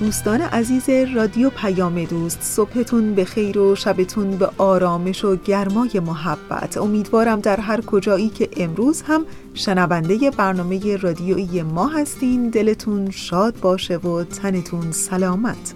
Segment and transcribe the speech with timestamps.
[0.00, 6.76] دوستان عزیز رادیو پیام دوست صبحتون به خیر و شبتون به آرامش و گرمای محبت.
[6.76, 9.24] امیدوارم در هر کجایی که امروز هم
[9.54, 12.48] شنونده برنامه رادیویی ما هستین.
[12.48, 15.74] دلتون شاد باشه و تنتون سلامت.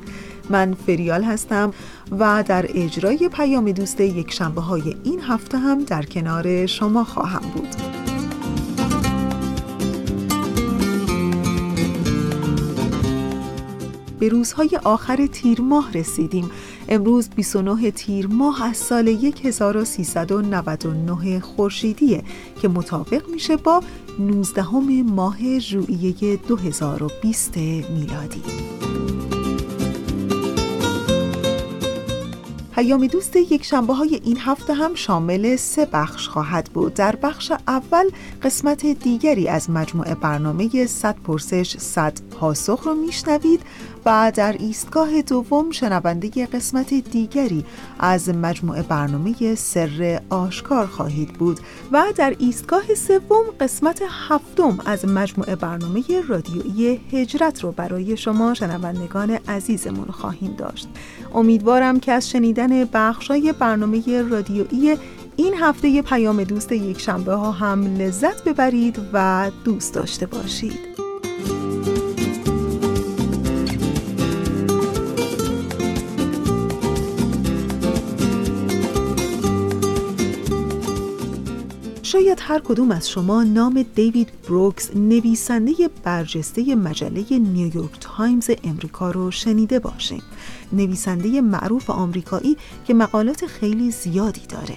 [0.50, 1.72] من فریال هستم
[2.18, 7.50] و در اجرای پیام دوست یک شنبه های این هفته هم در کنار شما خواهم
[7.54, 8.11] بود.
[14.22, 16.50] به روزهای آخر تیر ماه رسیدیم.
[16.88, 22.24] امروز 29 تیر ماه از سال 1399 خورشیدیه
[22.62, 23.82] که مطابق میشه با
[24.18, 24.64] 19
[25.02, 28.42] ماه ژوئیه 2020 میلادی.
[32.74, 36.94] پیام دوست یک شنبه های این هفته هم شامل سه بخش خواهد بود.
[36.94, 38.10] در بخش اول
[38.42, 43.60] قسمت دیگری از مجموعه برنامه 100 پرسش 100 پاسخ رو میشنوید.
[44.06, 47.64] و در ایستگاه دوم شنونده قسمت دیگری
[47.98, 51.60] از مجموعه برنامه سر آشکار خواهید بود
[51.92, 59.30] و در ایستگاه سوم قسمت هفتم از مجموعه برنامه رادیویی هجرت رو برای شما شنوندگان
[59.48, 60.88] عزیزمون خواهیم داشت.
[61.34, 64.96] امیدوارم که از شنیدن بخشای برنامه رادیویی
[65.36, 71.01] این هفته پیام دوست یک شنبه ها هم لذت ببرید و دوست داشته باشید.
[82.12, 85.72] شاید هر کدوم از شما نام دیوید بروکس نویسنده
[86.04, 90.22] برجسته مجله نیویورک تایمز امریکا رو شنیده باشیم
[90.72, 92.56] نویسنده معروف آمریکایی
[92.86, 94.76] که مقالات خیلی زیادی داره.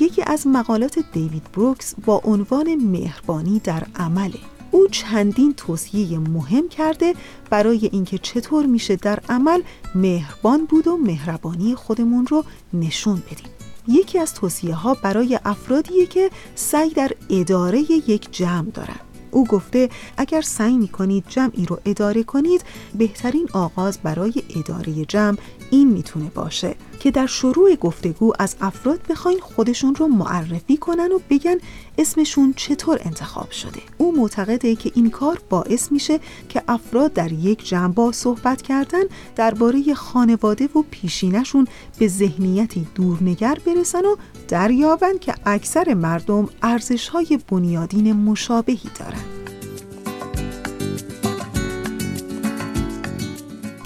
[0.00, 4.38] یکی از مقالات دیوید بروکس با عنوان مهربانی در عمله.
[4.70, 7.14] او چندین توصیه مهم کرده
[7.50, 9.62] برای اینکه چطور میشه در عمل
[9.94, 13.55] مهربان بود و مهربانی خودمون رو نشون بدیم.
[13.88, 19.05] یکی از توصیه ها برای افرادیه که سعی در اداره یک جمع دارن.
[19.36, 22.64] او گفته اگر سعی می کنید جمعی رو اداره کنید
[22.94, 25.36] بهترین آغاز برای اداره جمع
[25.70, 31.18] این می‌تونه باشه که در شروع گفتگو از افراد بخواین خودشون رو معرفی کنن و
[31.30, 31.56] بگن
[31.98, 33.80] اسمشون چطور انتخاب شده.
[33.98, 39.02] او معتقده که این کار باعث میشه که افراد در یک جمع با صحبت کردن
[39.36, 41.66] درباره خانواده و پیشینشون
[41.98, 44.16] به ذهنیتی دورنگر برسن و
[44.48, 49.24] دریابن که اکثر مردم ارزشهای بنیادین مشابهی دارن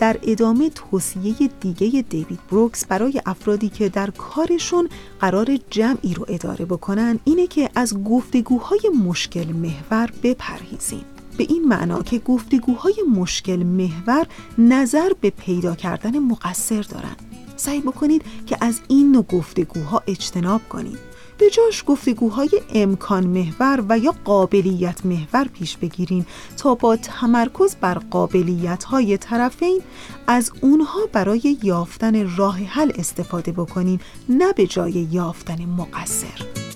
[0.00, 4.88] در ادامه توصیه دیگه دیوید بروکس برای افرادی که در کارشون
[5.20, 11.04] قرار جمعی رو اداره بکنن اینه که از گفتگوهای مشکل محور بپرهیزیم.
[11.36, 14.26] به این معنا که گفتگوهای مشکل محور
[14.58, 17.16] نظر به پیدا کردن مقصر دارن.
[17.60, 20.98] سعی بکنید که از این نوع گفتگوها اجتناب کنید.
[21.38, 26.26] به جاش گفتگوهای امکان محور و یا قابلیت محور پیش بگیرین
[26.56, 29.80] تا با تمرکز بر قابلیت های طرفین
[30.26, 36.69] از اونها برای یافتن راه حل استفاده بکنین نه به جای یافتن مقصر.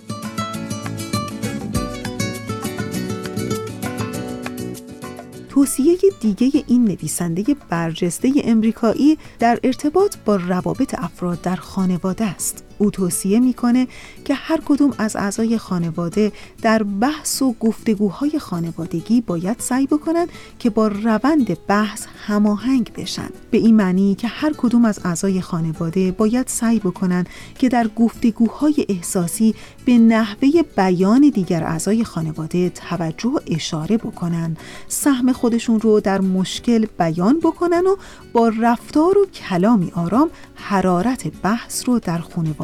[5.55, 12.65] توصیه دیگه این نویسنده برجسته امریکایی در ارتباط با روابط افراد در خانواده است.
[12.79, 13.89] او توصیه می‌کنه
[14.25, 16.33] که هر کدوم از اعضای خانواده
[16.63, 20.27] در بحث و گفتگوهای خانوادگی باید سعی بکنن
[20.59, 23.29] که با روند بحث هماهنگ بشن.
[23.51, 27.27] به این معنی که هر کدوم از اعضای خانواده باید سعی بکنن
[27.59, 29.55] که در گفتگوهای احساسی
[29.85, 34.57] به نحوه بیان دیگر اعضای خانواده توجه و اشاره بکنن.
[34.89, 37.97] سهم خودشون رو در مشکل بیان بکنن و
[38.33, 42.64] با رفتار و کلامی آرام حرارت بحث رو در خانواده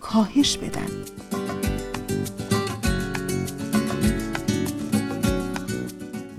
[0.00, 0.88] کاهش بدن.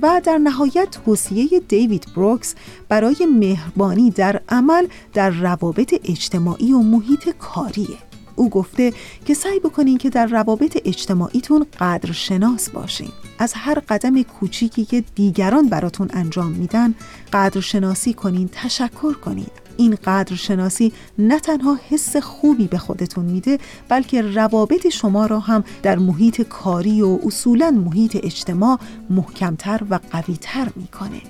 [0.01, 2.56] و در نهایت توصیه دیوید بروکس
[2.90, 7.98] برای مهربانی در عمل در روابط اجتماعی و محیط کاریه.
[8.36, 8.94] او گفته
[9.25, 13.12] که سعی بکنین که در روابط اجتماعیتون قدرشناس باشین.
[13.40, 16.95] از هر قدم کوچیکی که دیگران براتون انجام میدن
[17.34, 19.48] قدرشناسی کنین تشکر کنین.
[19.80, 23.58] این قدرشناسی نه تنها حس خوبی به خودتون میده
[23.90, 28.80] بلکه روابط شما را هم در محیط کاری و اصولا محیط اجتماع
[29.10, 31.22] محکمتر و قویتر می‌کنه.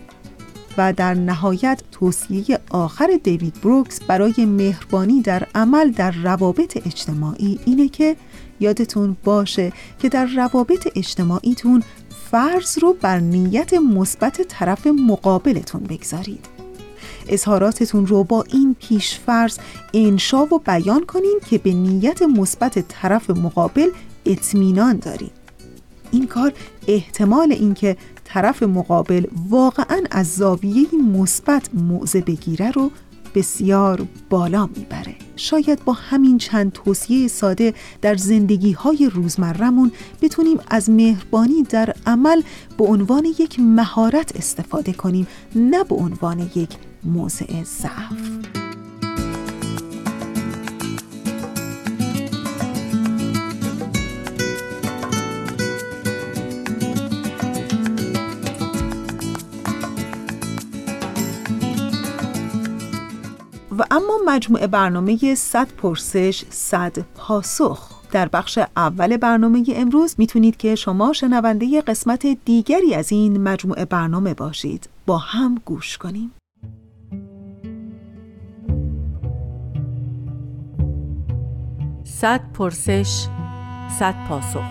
[0.78, 7.90] و در نهایت توصیه آخر دیوید بروکس برای مهربانی در عمل در روابط اجتماعی اینه
[7.90, 8.16] که
[8.60, 11.84] یادتون باشه که در روابط اجتماعیتون
[12.32, 16.59] فرض رو بر نیت مثبت طرف مقابلتون بگذارید.
[17.30, 19.58] اظهاراتتون رو با این پیشفرض
[19.94, 23.90] انشا و بیان کنین که به نیت مثبت طرف مقابل
[24.26, 25.32] اطمینان دارید
[26.12, 26.54] این کار
[26.88, 32.92] احتمال اینکه طرف مقابل واقعا از زاویه مثبت موضع بگیره رو
[33.36, 35.16] بسیار بالا می‌بره.
[35.36, 39.92] شاید با همین چند توصیه ساده در زندگی های روزمرمون
[40.22, 42.42] بتونیم از مهربانی در عمل
[42.78, 46.70] به عنوان یک مهارت استفاده کنیم نه به عنوان یک
[47.04, 48.40] موضع ضعف.
[63.80, 68.00] و اما مجموعه برنامه 100 پرسش 100 پاسخ.
[68.12, 74.34] در بخش اول برنامه امروز می‌تونید که شما شنونده قسمت دیگری از این مجموعه برنامه
[74.34, 74.90] باشید.
[75.06, 76.32] با هم گوش کنیم.
[82.22, 83.28] صد پرسش
[84.00, 84.64] صد پاسخ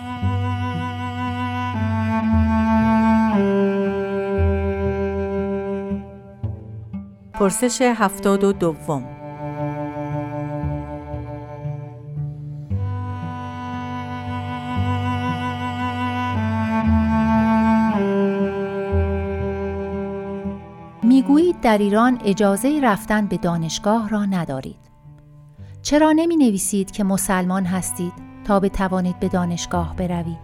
[7.33, 9.03] پرسش هفتاد و دوم
[21.03, 24.88] می‌گویید در ایران اجازه رفتن به دانشگاه را ندارید.
[25.89, 28.13] چرا نمی نویسید که مسلمان هستید
[28.47, 30.37] تا بتوانید به دانشگاه بروید؟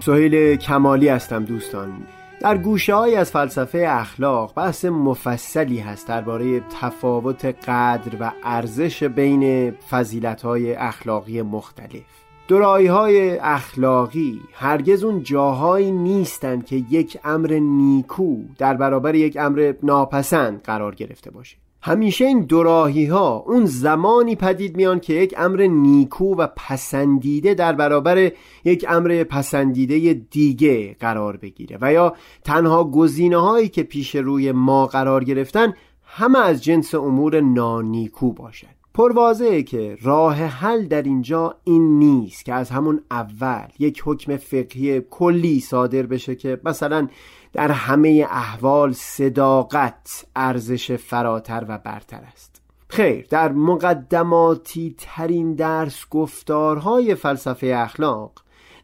[0.00, 2.06] سهیل کمالی هستم دوستان
[2.40, 9.70] در گوشه های از فلسفه اخلاق بحث مفصلی هست درباره تفاوت قدر و ارزش بین
[9.70, 12.22] فضیلت های اخلاقی مختلف
[12.52, 19.74] دورایی های اخلاقی هرگز اون جاهایی نیستند که یک امر نیکو در برابر یک امر
[19.82, 21.56] ناپسند قرار گرفته باشه.
[21.82, 27.72] همیشه این دوراهی ها اون زمانی پدید میان که یک امر نیکو و پسندیده در
[27.72, 28.32] برابر
[28.64, 32.14] یک امر پسندیده دیگه قرار بگیره و یا
[32.44, 35.74] تنها گزینه هایی که پیش روی ما قرار گرفتن
[36.04, 42.54] همه از جنس امور نانیکو باشد پروازه که راه حل در اینجا این نیست که
[42.54, 47.08] از همون اول یک حکم فقهی کلی صادر بشه که مثلا
[47.52, 52.62] در همه احوال صداقت ارزش فراتر و برتر است.
[52.88, 58.32] خیر در مقدماتی ترین درس گفتارهای فلسفه اخلاق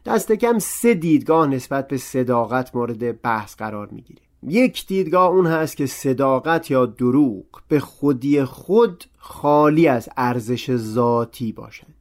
[0.05, 4.21] دست کم سه دیدگاه نسبت به صداقت مورد بحث قرار می‌گیره.
[4.47, 11.51] یک دیدگاه اون هست که صداقت یا دروغ به خودی خود خالی از ارزش ذاتی
[11.51, 11.95] باشند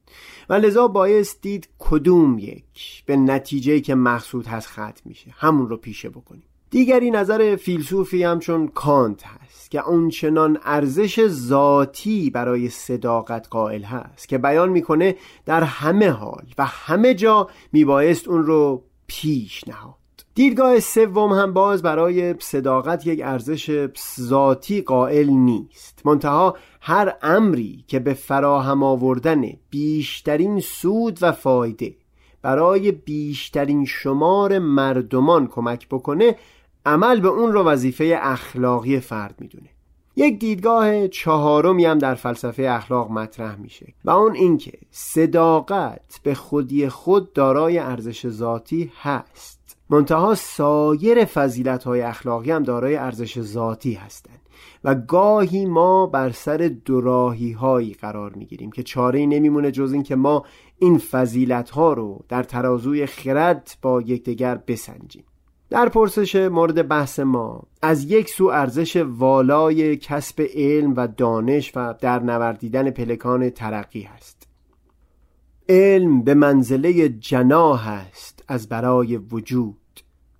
[0.48, 5.34] و لذا باعث دید کدوم یک به نتیجه که مقصود هست ختم میشه.
[5.36, 6.42] همون رو پیشه بکنیم.
[6.70, 14.38] دیگری نظر فیلسوفی همچون کانت هست که اونچنان ارزش ذاتی برای صداقت قائل هست که
[14.38, 15.16] بیان می‌کنه
[15.46, 19.94] در همه حال و همه جا میبایست اون رو پیش نهاد.
[20.38, 23.88] دیدگاه سوم هم باز برای صداقت یک ارزش
[24.20, 26.02] ذاتی قائل نیست.
[26.04, 31.94] منتها هر امری که به فراهم آوردن بیشترین سود و فایده
[32.42, 36.36] برای بیشترین شمار مردمان کمک بکنه
[36.86, 39.68] عمل به اون رو وظیفه اخلاقی فرد می‌دونه.
[40.16, 46.88] یک دیدگاه چهارمی هم در فلسفه اخلاق مطرح میشه و اون اینکه صداقت به خودی
[46.88, 49.57] خود دارای ارزش ذاتی هست.
[49.90, 54.40] منتها سایر فضیلت های اخلاقی هم دارای ارزش ذاتی هستند
[54.84, 60.16] و گاهی ما بر سر دوراهی هایی قرار می‌گیریم که چاره نمیمونه جز این که
[60.16, 60.44] ما
[60.78, 65.24] این فضیلت ها رو در ترازوی خرد با یکدیگر بسنجیم.
[65.70, 71.94] در پرسش مورد بحث ما از یک سو ارزش والای کسب علم و دانش و
[72.00, 74.48] در نوردیدن پلکان ترقی هست.
[75.68, 79.76] علم به منزله جناح است از برای وجود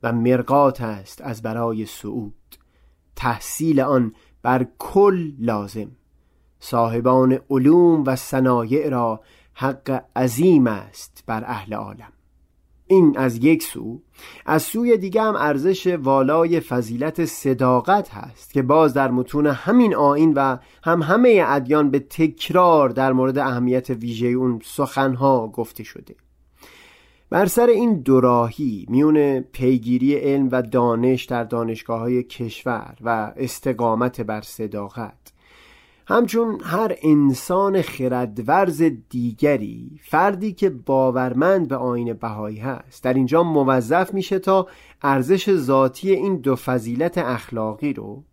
[0.03, 2.35] و مرقات است از برای صعود.
[3.17, 4.13] تحصیل آن
[4.43, 5.91] بر کل لازم.
[6.61, 9.21] صاحبان علوم و صنایع را
[9.55, 12.13] حق عظیم است بر اهل عالم.
[12.87, 14.03] این از یک سو.
[14.47, 20.33] از سوی دیگه هم ارزش والای فضیلت صداقت هست که باز در متون همین آین
[20.37, 26.15] و هم همه ادیان به تکرار در مورد اهمیت ویژه اون سخنها گفته شده.
[27.31, 34.21] بر سر این دوراهی میون پیگیری علم و دانش در دانشگاه های کشور و استقامت
[34.21, 35.33] بر صداقت.
[36.07, 43.05] همچون هر انسان خردورز دیگری فردی که باورمند به آین بهایی هست.
[43.05, 44.67] در اینجا موظف میشه تا
[45.03, 48.25] ارزش ذاتی این دو فضیلت اخلاقی رو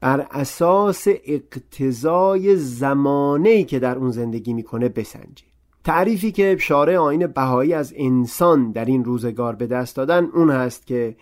[0.00, 5.51] بر اساس اقتضای زمانهی که در اون زندگی می‌کنه بسنجه.
[5.84, 10.86] تعریفی که شارع آین بهایی از انسان در این روزگار به دست دادن اون هست
[10.86, 11.16] که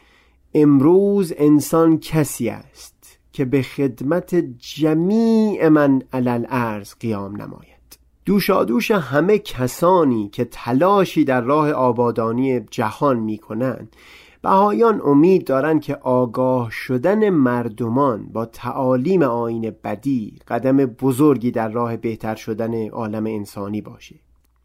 [0.54, 7.98] امروز انسان کسی است که به خدمت جمیع من علل ارز قیام نماید.
[8.24, 13.96] دوشادوش همه کسانی که تلاشی در راه آبادانی جهان می کنند
[14.42, 21.96] بهایان امید دارند که آگاه شدن مردمان با تعالیم آین بدی قدم بزرگی در راه
[21.96, 24.16] بهتر شدن عالم انسانی باشه.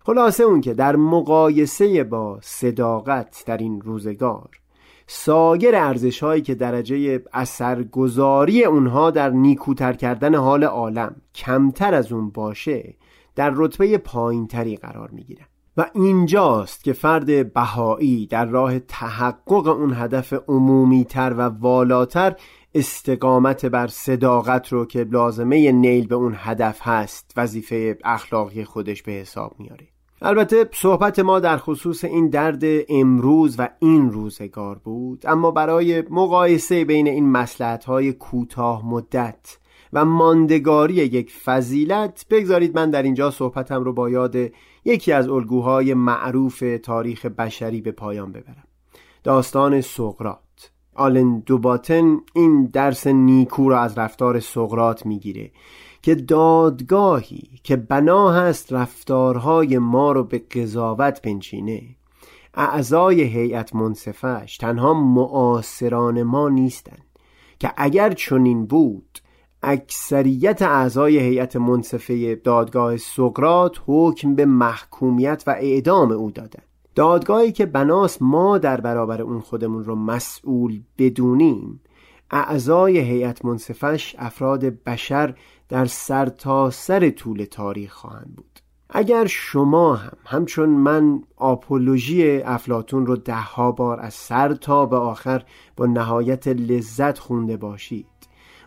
[0.05, 4.49] خلاصه اون که در مقایسه با صداقت در این روزگار
[5.07, 12.29] سایر ارزش هایی که درجه اثرگذاری اونها در نیکوتر کردن حال عالم کمتر از اون
[12.29, 12.95] باشه
[13.35, 15.45] در رتبه پایینتری قرار می‌گیرن.
[15.77, 22.35] و اینجاست که فرد بهایی در راه تحقق اون هدف عمومی تر و والاتر
[22.75, 29.11] استقامت بر صداقت رو که لازمه نیل به اون هدف هست وظیفه اخلاقی خودش به
[29.11, 29.94] حساب میاره.
[30.27, 36.85] البته صحبت ما در خصوص این درد امروز و این روزگار بود اما برای مقایسه
[36.85, 39.57] بین این مسلحت های کوتاه مدت
[39.93, 44.35] و ماندگاری یک فضیلت بگذارید من در اینجا صحبتم رو با یاد
[44.85, 48.67] یکی از الگوهای معروف تاریخ بشری به پایان ببرم.
[49.23, 55.51] داستان سقرات آلن دوباتن این درس نیکو را از رفتار سقرات می‌گیره.
[56.05, 61.81] که دادگاهی که بنا هست رفتارهای ما رو به قضاوت بنشینه.
[62.53, 67.05] اعضای هیئت منصفش تنها معاصران ما نیستند
[67.59, 69.19] که اگر چنین بود
[69.63, 77.65] اکثریت اعضای هیئت منصفه دادگاه سقرات حکم به محکومیت و اعدام او دادند دادگاهی که
[77.65, 81.81] بناس ما در برابر اون خودمون رو مسئول بدونیم
[82.31, 85.35] اعضای هیئت منصفش افراد بشر
[85.69, 88.59] در سرتاسر سر طول تاریخ خواهند بود.
[88.89, 95.43] اگر شما هم همچون من آپولوژی افلاتون رو دهها بار از سر تا به آخر
[95.77, 98.07] با نهایت لذت خونده باشید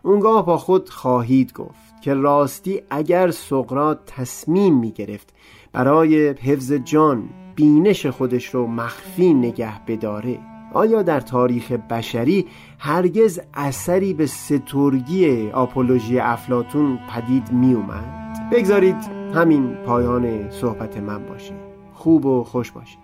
[0.02, 5.34] اونگاه با خود خواهید گفت که راستی اگر سقرات تصمیم می گرفت
[5.72, 12.46] برای حفظ جان بینش خودش رو مخفی نگه بداره آیا در تاریخ بشری
[12.78, 18.96] هرگز اثری به سترگی آپولوژی افلاتون پدید می اومد؟ بگذارید
[19.34, 21.54] همین پایان صحبت من باشه
[21.94, 22.98] خوب و خوش باشید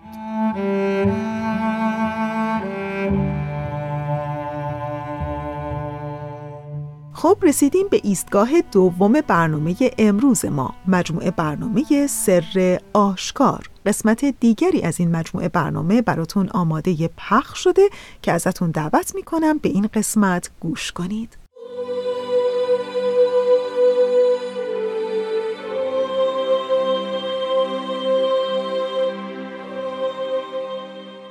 [7.15, 13.69] خب رسیدیم به ایستگاه دوم برنامه امروز ما مجموعه برنامه سر آشکار.
[13.85, 17.89] قسمت دیگری از این مجموعه برنامه براتون آماده پخش شده
[18.21, 21.37] که ازتون دعوت می‌کنم به این قسمت گوش کنید.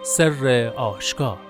[0.03, 1.44] سر آشکار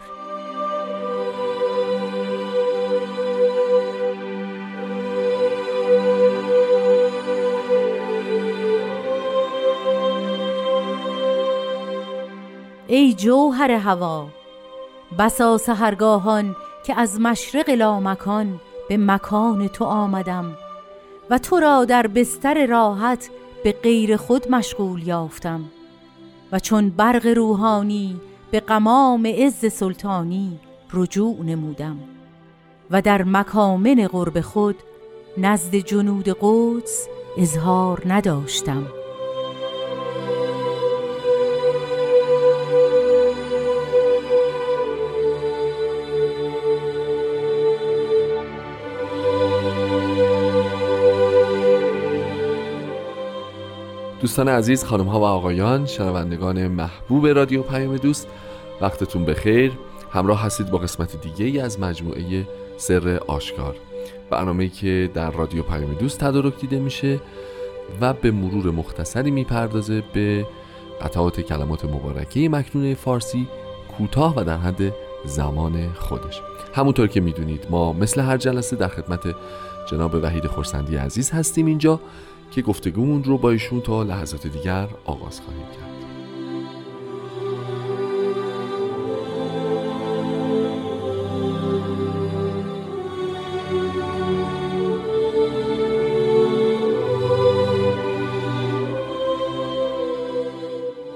[13.54, 14.28] ای جوهر هوا.
[15.18, 16.56] بسا سهرگاهان
[16.86, 20.56] که از مشرق لامکان به مکان تو آمدم
[21.30, 23.30] و تو را در بستر راحت
[23.64, 25.64] به غیر خود مشغول یافتم
[26.52, 28.20] و چون برق روحانی
[28.50, 30.60] به قمام عز سلطانی
[30.92, 31.98] رجوع نمودم
[32.90, 34.76] و در مکامن قرب خود
[35.38, 37.08] نزد جنود قدس
[37.38, 39.03] اظهار نداشتم.
[54.24, 58.28] دوستان عزیز خانم ها و آقایان شنوندگان محبوب رادیو پیام دوست
[58.80, 59.72] وقتتون بخیر.
[60.12, 63.76] همراه هستید با قسمت دیگه ای از مجموعه سر آشکار.
[64.30, 67.20] برنامه‌ای که در رادیو پیام دوست تدارک دیده میشه
[68.00, 70.46] و به مرور مختصری می‌پردازه به
[71.02, 73.48] قطعات کلمات مبارکه مکنونه فارسی
[73.98, 74.92] کوتاه و در حد
[75.24, 76.40] زمان خودش.
[76.74, 79.20] همونطور که می‌دونید ما مثل هر جلسه در خدمت
[79.90, 82.00] جناب وحید خورسندی عزیز هستیم اینجا.
[82.54, 85.94] که گفتگومون رو با ایشون تا لحظات دیگر آغاز خواهیم کرد.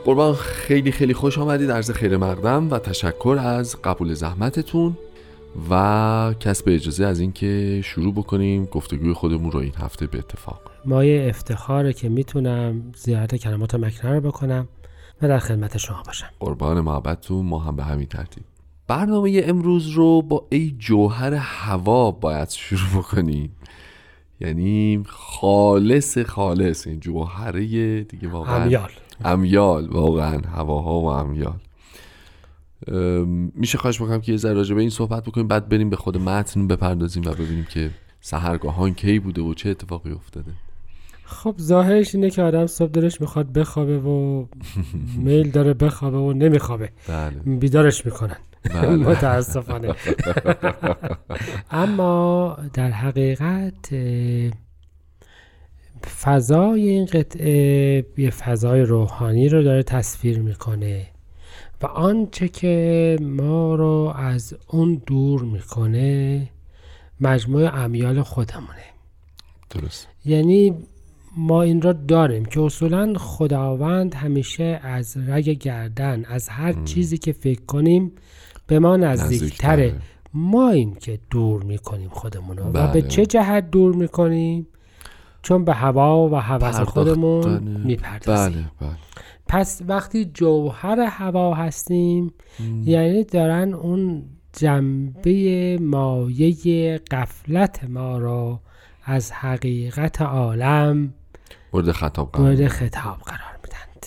[0.04, 4.96] قربان خیلی خیلی خوش آمدید عرض خیر مقدم و تشکر از قبول زحمتتون.
[5.70, 10.60] و کسب اجازه از اینکه شروع بکنیم گفتگوی خودمون رو این هفته به اتفاق.
[10.84, 14.68] مایه افتخاره که می‌تونم زیارت کلمات مکنه رو بکنم
[15.22, 16.28] و در خدمت شما باشم.
[16.40, 18.44] قربان محبتتون ما هم به همین ترتیب.
[18.86, 23.56] برنامه امروز رو با ای جوهر هوا باید شروع بکنیم.
[24.40, 27.60] یعنی خالص خالص این جوهره
[28.02, 28.90] دیگه واقعا امیال.
[29.24, 31.60] امیال واقعا هواها و امیال.
[33.54, 36.16] میشه خواهش بکنم که یه ذره راجع به این صحبت بکنیم بعد بریم به خود
[36.16, 40.52] متن بپردازیم و ببینیم که سهرگاهان کی بوده و چه اتفاقی افتاده.
[41.24, 44.46] خب ظاهرش اینه که آدم صبح دلش می‌خواد بخوابه و
[45.24, 46.90] میل داره بخوابه و نمیخوابه.
[47.08, 47.56] بله.
[47.58, 48.36] بیدارش می‌کنن.
[48.74, 48.96] بله.
[49.10, 49.94] متاسفانه.
[51.70, 53.94] اما در حقیقت
[56.24, 61.06] فضای این قطعه یه فضای روحانی رو داره تصویر می‌کنه.
[61.82, 66.48] و آنچه که ما رو از اون دور می‌کنه
[67.20, 68.84] مجموع امیال خودمونه.
[69.70, 70.08] درست.
[70.24, 70.74] یعنی
[71.36, 77.32] ما این را داریم که اصولا خداوند همیشه از رگ گردن از هر چیزی که
[77.32, 78.12] فکر کنیم
[78.66, 79.94] به ما نزدیکتره.
[80.34, 82.92] ما این که دور می‌کنیم خودمون رو و بله.
[82.92, 84.66] به چه جهت دور می‌کنیم؟
[85.42, 88.52] چون به هوا و هوس خودمون می‌پردازیم.
[88.52, 88.96] بله بله.
[89.48, 92.32] پس وقتی جوهر هوا هستیم
[92.84, 98.60] یعنی دارن اون جنبه مایه قفلت ما رو
[99.04, 101.14] از حقیقت عالم
[101.72, 104.06] مورد خطاب قرار مورد خطاب قرار میدند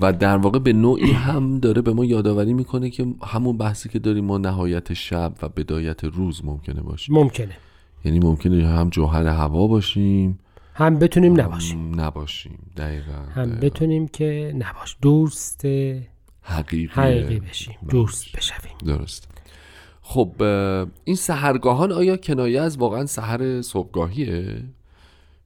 [0.00, 3.98] و در واقع به نوعی هم داره به ما یادآوری می‌کنه که همون بحثی که
[3.98, 7.56] داریم ما نهایت شب و بدایت روز ممکنه باشیم ممکنه.
[8.04, 10.38] یعنی ممکنه هم جوهر هوا باشیم
[10.74, 12.00] هم بتونیم نباشیم.
[12.00, 13.66] نباشیم دقیقا, هم دقیقاً.
[13.66, 14.96] بتونیم که نباش.
[15.02, 15.64] دوست
[16.42, 17.76] حقیقی حقیقی بشیم.
[17.82, 17.90] بله.
[17.90, 18.72] دوست بشویم.
[18.86, 19.28] درست.
[20.02, 20.32] خب
[21.04, 24.62] این سهرگاهان آیا کنایه از واقعا سحر صبحگاهیه؟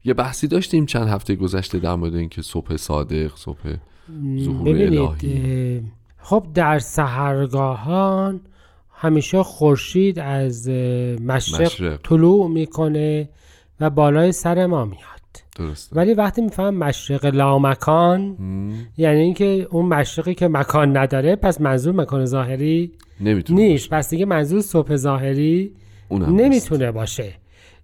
[0.05, 3.77] یه بحثی داشتیم چند هفته گذشته در مورد اینکه صبح صادق صبح
[4.39, 5.83] ظهور الهی.
[6.19, 8.41] خب در سهرگاهان
[8.93, 12.01] همیشه خورشید از مشرق, مشرق.
[12.03, 13.29] طلوع می‌کنه
[13.81, 15.14] و بالای سر ما میاد.
[15.55, 15.97] درسته.
[15.97, 21.95] ولی وقتی میفهم مشرق لامکان مم، یعنی اینکه اون مشرقی که مکان نداره پس منظور
[21.95, 23.91] مکان ظاهری نمی‌تونه نیست.
[23.91, 25.73] پس دیگه منظور صبح ظاهری
[26.11, 26.29] نیست.
[26.29, 27.35] نمی‌تونه باشه.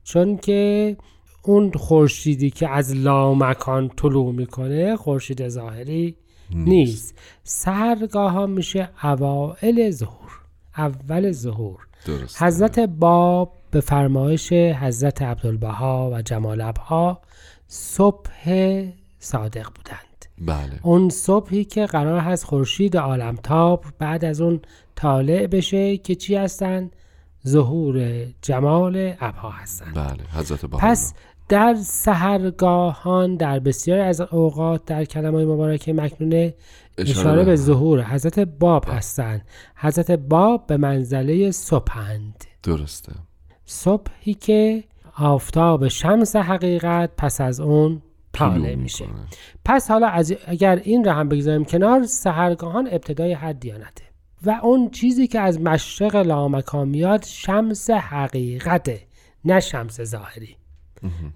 [0.04, 0.96] چون که
[1.42, 6.16] اون خورشیدی که از لامکان طلوع می‌کنه خورشید ظاهری
[6.54, 7.18] نیست.
[7.42, 10.30] سهرگاه ها میشه اوائل ظهور.
[10.76, 11.78] اول ظهور.
[12.06, 17.20] درست حضرت باب به فرمایش حضرت عبدالبها و جمال ابها
[17.72, 18.52] صبح
[19.18, 20.26] صادق بودند.
[20.38, 20.80] بله.
[20.82, 24.60] اون صبحی که قرار هست خورشید عالمتاب بعد از اون
[24.94, 26.90] طالع بشه که چی هستن؟
[27.48, 31.14] ظهور جمال ابها هستن بله حضرت بها پس
[31.48, 36.54] در سهرگاهان در بسیاری از اوقات در کلمه مبارکه مکنونه
[36.98, 39.44] اشاره به ظهور حضرت باب هستند.
[39.76, 42.44] حضرت باب به منزله صبحند.
[42.62, 43.12] درسته.
[43.64, 44.84] صبحی که
[45.20, 48.02] آفتاب شمس حقیقت پس از اون
[48.32, 49.04] طالع طلوع میشه.
[49.64, 54.04] پس حالا از اگر این را هم بگذاریم کنار سهرگاهان ابتدای هر دیانته
[54.46, 59.00] و اون چیزی که از مشرق لامکان میاد شمس حقیقته
[59.44, 60.56] نه شمس ظاهری.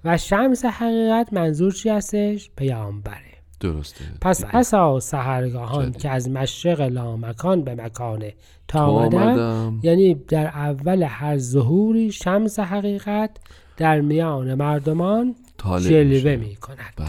[0.05, 3.35] و شمس حقیقت منظور چی هستش؟ پیامبره.
[3.61, 4.05] درسته.
[4.21, 6.03] پس پسا سهرگاهان جدید.
[6.03, 8.23] که از مشرق لامکان به مکان
[8.69, 13.31] تا آمدم یعنی در اول هر ظهوری شمس حقیقت
[13.77, 15.35] در میان مردمان
[15.81, 16.37] جلوه.
[16.37, 17.09] می کند بله.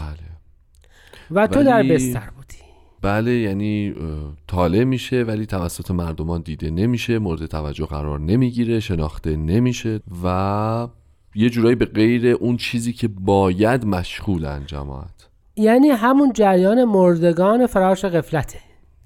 [1.30, 2.56] و تو در ولی- بستر بودی.
[3.02, 3.94] بله یعنی
[4.46, 10.88] طالع میشه ولی توسط مردمان دیده نمیشه مورد توجه قرار نمی‌گیره شناخته نمیشه و
[11.34, 18.04] یه جورایی به غیر اون چیزی که باید مشغولن جماعت یعنی همون جریان مردگان فراش
[18.04, 18.58] قفلته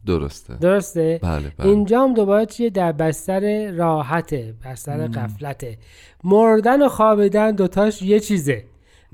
[0.07, 0.57] درسته.
[0.57, 1.67] درسته؟ بله بله.
[1.67, 5.79] اینجا هم دوباره چیه؟ در بستر راحته بستر قفلته
[6.25, 8.65] مردن و خوابیدن دوتاش یه چیزه.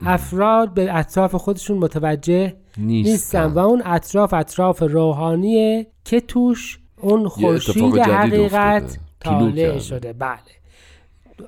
[0.03, 3.11] افراد به اطراف خودشون متوجه نیستن.
[3.11, 9.79] نیستن و اون اطراف اطراف روحانیه که توش اون خورشید حقیقت طالع.
[9.79, 10.13] شده.
[10.13, 10.39] بله.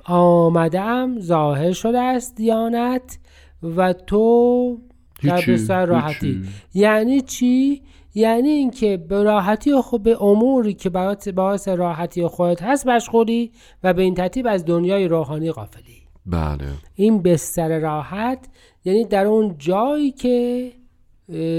[0.03, 3.19] آمدم ظاهر شده است دیانت
[3.63, 4.77] و تو
[5.23, 6.27] در بستر راحتی.
[6.27, 6.49] هیچی.
[6.73, 7.81] یعنی چی؟
[8.15, 13.51] یعنی اینکه به راحتی خب به اموری که برات باعث راحتی خودت هست مشغولی
[13.83, 15.99] و به این ترتیب از دنیای روحانی غافلی.
[16.25, 16.67] بله.
[16.95, 18.39] این بستر راحت
[18.85, 20.71] یعنی در اون جایی که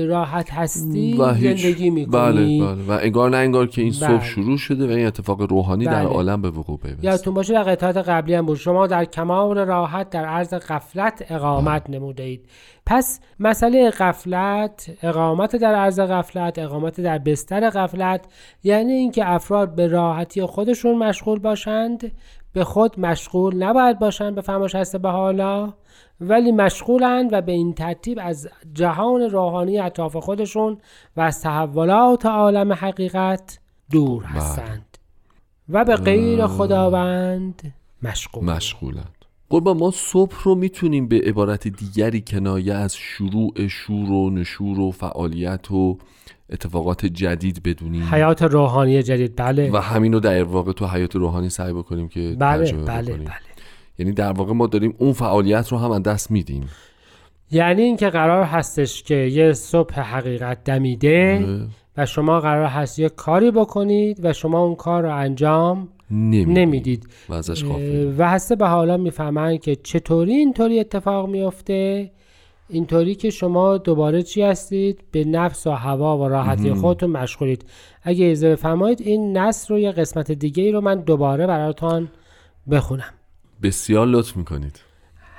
[0.06, 2.60] راحت هستی و زندگی می‌کنی.
[2.60, 2.82] بله بله.
[2.88, 4.08] و انگار نه انگار که این بله.
[4.08, 6.14] صبح شروع شده و این اتفاق روحانی در بله.
[6.14, 7.04] عالم به وقوع پیوسته.
[7.04, 8.58] یادتون باشه در قطعات قبلی هم بود.
[8.58, 12.46] شما در کمال راحت در عرض قفلت اقامت نموده اید
[12.90, 18.24] پس مسئله قفلت اقامت در عرض قفلت اقامت در بستر قفلت
[18.62, 22.12] یعنی اینکه افراد به راحتی خودشون مشغول باشند
[22.52, 25.72] به خود مشغول نباید باشند به فرمایش هست به حالا
[26.20, 30.78] ولی مشغولند و به این ترتیب از جهان روحانی اطراف خودشون
[31.16, 33.58] و از تحولات عالم حقیقت
[33.90, 34.98] دور هستند
[35.68, 37.72] و به غیر خداوند
[38.02, 38.44] مشغول.
[38.44, 39.19] مشغولند.
[39.50, 44.90] قربان ما صبح رو می‌تونیم به عبارت دیگری کنایه از شروع شور و نشور و
[44.90, 45.98] فعالیت و
[46.50, 48.02] اتفاقات جدید بدونیم.
[48.02, 49.70] حیات روحانی جدید بله.
[49.72, 53.24] و همین رو در واقع تو حیات روحانی سعی بکنیم که بله ترجمه بله بکنیم.
[53.24, 53.34] بله
[53.98, 56.68] یعنی در واقع ما داریم اون فعالیت رو هم از دست میدیم.
[57.50, 61.46] یعنی اینکه قرار هستش که یه صبح حقیقت دمیده
[61.96, 67.08] و شما قرار هست یه کاری بکنید و شما اون کار رو انجام نمیدیم نمی‌دید.
[67.28, 72.10] و ازش اه، غافلیم و هسته به حالا می‌فهمن که چطوری اینطوری اتفاق میفته
[72.68, 77.64] اینطوری که شما دوباره چی هستید؟ به نفس و هوا و راحتی خودتون مشغولید.
[78.02, 82.08] اگه اجازه بفرمایید این نصر رو یه قسمت دیگه ای رو من دوباره براتون
[82.70, 83.14] بخونم.
[83.62, 84.80] بسیار لطف می‌کنید.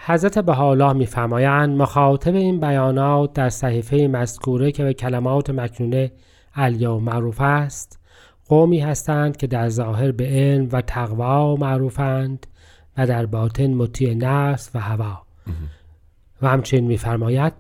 [0.06, 6.12] حضرت بهاءالله میفرمایند مخاطب این بیانات در صحیفه مذکوره که به کلمات مکنونه
[6.56, 8.01] علیا معروف است
[8.52, 12.48] قومی هستند که در ظاهر به علم و تقوا معروفند
[12.98, 15.22] و در باطن مطیع نفس و هوا.
[16.42, 17.54] و همچنین میفرماید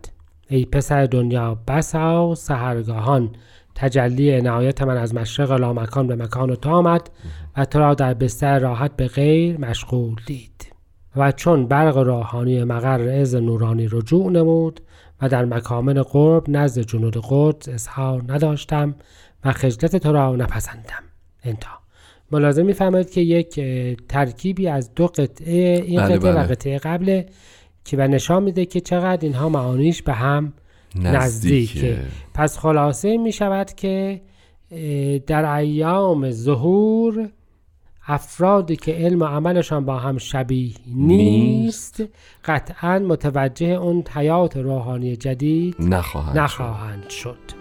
[0.49, 3.29] ای پسر دنیا بسا سهرگاهان
[3.75, 7.09] تجلی عنایت من از مشرق لامکان به مکان تو آمد
[7.57, 10.73] و تو را در بستر راحت به غیر مشغول دید.
[11.15, 14.79] و چون برق روحانی مقر از نورانی رجوع نمود
[15.21, 18.95] و در مکامن قرب نزد جنود قدس اظهار نداشتم
[19.45, 21.03] و خجلت تو را نپسندم.
[21.43, 21.69] انتا
[22.31, 23.59] ملازم می‌فهمید که یک
[24.09, 26.47] ترکیبی از دو قطعه این بله، قطعه و بله.
[26.47, 27.23] قطعه قبل
[27.85, 30.53] که و نشان میده که چقدر اینها معانیش به هم
[30.95, 31.99] نزدیکه.
[32.33, 34.21] پس خلاصه می شود که
[35.27, 37.29] در ایام ظهور
[38.07, 42.03] افرادی که علم و عملشان با هم شبیه نیست.
[42.45, 46.39] قطعا متوجه اون حیات روحانی جدید نخواهند شد.
[46.39, 47.60] نخواهند شد.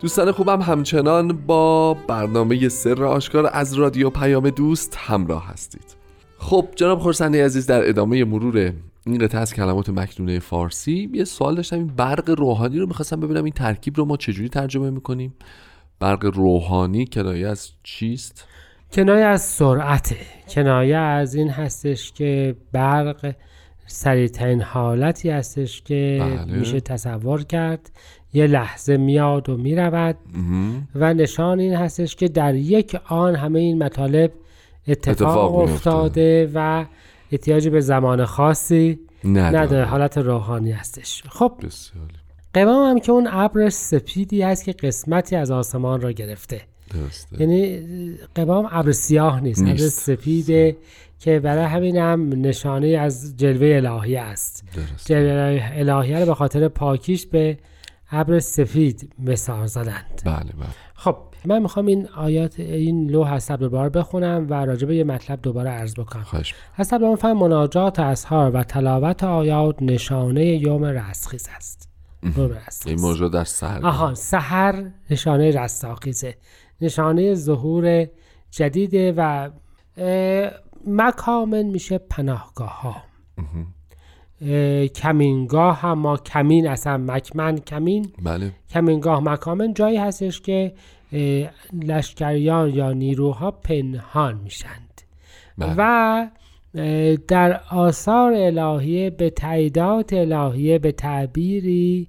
[0.00, 5.96] دوستان خوبم همچنان با برنامه سر آشکار از رادیو پیام دوست همراه هستید.
[6.38, 8.72] خب جناب خورسنده عزیز در ادامه مرور
[9.06, 11.76] این قطعه از کلمات مکنونه فارسی یه سوال داشتم.
[11.76, 15.34] این برق روحانی رو می‌خواستم ببینم این ترکیب رو ما چجوری ترجمه می‌کنیم؟
[16.00, 18.44] برق روحانی کنایه از چیست؟
[18.92, 20.16] کنایه از سرعته.
[20.48, 23.34] کنایه از این هستش که برق
[23.88, 26.58] سریعترین حالتی هستش که بله.
[26.58, 27.90] میشه تصور کرد
[28.32, 30.16] یه لحظه میاد و می‌رود.
[30.94, 34.32] و نشان این هستش که در یک آن همه این مطالب
[34.88, 35.54] اتفاق, اتفاق.
[35.54, 36.84] افتاده و
[37.32, 39.62] احتیاجی به زمان خاصی نداره.
[39.62, 41.52] نداره حالت روحانی هستش خب
[42.54, 46.60] قوام هم که اون ابر سپیدی هست که قسمتی از آسمان را گرفته
[46.94, 47.80] درسته یعنی
[48.34, 50.10] قوام ابر سیاه نیست ابر نیست.
[51.18, 54.64] که برای همین هم نشانه از جلوه الهی است.
[55.04, 57.58] جلوه الهیه رو به خاطر پاکیش به
[58.10, 60.22] ابر سفید مثال زدند.
[60.24, 60.68] بله بله.
[60.94, 65.04] خب من می‌خوام این آیات این لوح از صبر بار بخونم و راجع به یه
[65.04, 66.22] مطلب دوباره عرض بکنم.
[66.22, 66.54] خواهش.
[66.76, 71.88] از صبر فهم مناجات اسحار و تلاوت آیات نشانه یوم رستخیز است.
[72.22, 76.34] یوم این رستخیز موضوع در سر آها سحر نشانه رستاخیزه.
[76.80, 78.06] نشانه ظهور
[78.50, 79.50] جدیده و
[80.86, 83.02] مکامن میشه پناهگاه ها
[84.94, 88.12] کمینگاه هم ما کمین اصلا مکمن کمین.
[88.22, 88.52] بله.
[88.70, 90.72] کمینگاه مکامن جایی هستش که
[91.72, 95.02] لشکریان یا نیروها پنهان میشند.
[95.58, 95.74] بله.
[95.78, 96.28] و
[97.28, 102.08] در آثار الهیه به تعییدات الهیه به تعبیری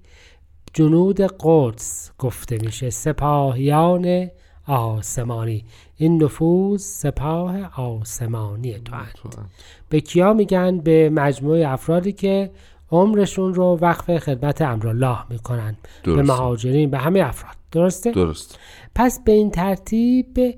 [0.73, 2.89] جنود قدس گفته میشه.
[2.89, 4.29] سپاهیان
[4.69, 5.63] آسمانی.
[5.97, 9.47] این نفوذ سپاه آسمانی تو هند
[9.89, 12.51] به کیا میگن؟ به مجموعه افرادی که
[12.91, 15.77] عمرشون رو وقف خدمت امرالله می‌کنن.
[16.03, 16.33] به درسته.
[16.33, 17.55] مهاجرین به همه افراد.
[17.71, 18.59] درسته؟ درست
[18.95, 20.55] پس به این ترتیب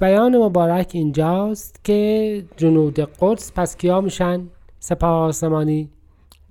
[0.00, 4.40] بیان مبارک اینجاست که جنود قدس پس کیا میشن؟
[4.78, 5.88] سپاه آسمانی.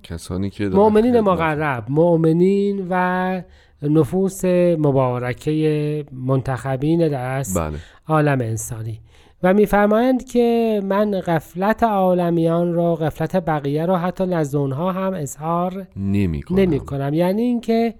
[0.03, 1.85] کسانی که مؤمنین مقرب.
[1.89, 3.41] مؤمنین و
[3.83, 4.45] نفوس
[4.77, 7.77] مبارکه منتخبین در از بله.
[8.07, 8.99] عالم انسانی.
[9.43, 15.87] و میفرمایند که من غفلت عالمیان رو غفلت بقیه رو حتی نزد اونها هم اظهار
[15.95, 16.59] نمی کنم.
[16.59, 17.13] نمی کنم.
[17.13, 17.93] یعنی اینکه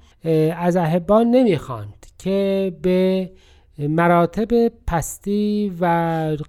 [0.58, 3.30] از احبان نمی‌خواند که به
[3.80, 5.86] مراتب پستی و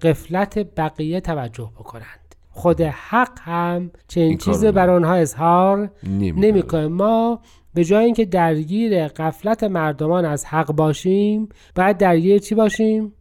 [0.02, 2.34] غفلت بقیه توجه بکنند.
[2.50, 7.40] خود حق هم چنین چیزی بر آنها اظهار نمی نمی ما
[7.74, 13.12] به جای اینکه درگیر غفلت مردمان از حق باشیم باید درگیر چی باشیم؟